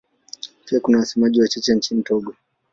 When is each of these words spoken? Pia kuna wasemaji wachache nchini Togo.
Pia 0.65 0.79
kuna 0.79 0.97
wasemaji 0.97 1.41
wachache 1.41 1.75
nchini 1.75 2.03
Togo. 2.03 2.35